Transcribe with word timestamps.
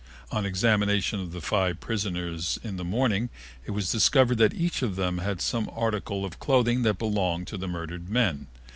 On 0.31 0.47
examination 0.47 1.19
of 1.19 1.31
the 1.31 1.41
five 1.41 1.79
prisoners 1.79 2.57
in 2.63 2.77
the 2.77 2.83
morning 2.83 3.29
it 3.65 3.69
was 3.69 3.91
discovered 3.91 4.39
that 4.39 4.51
each 4.55 4.81
of 4.81 4.95
them 4.95 5.19
had 5.19 5.41
some 5.41 5.69
article 5.75 6.25
of 6.25 6.39
clothing 6.39 6.81
that 6.81 6.97
belonged 6.97 7.45
to 7.49 7.57
the 7.57 7.67
murdered 7.67 8.09
men. 8.09 8.47